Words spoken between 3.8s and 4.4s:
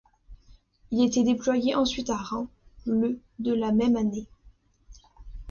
année.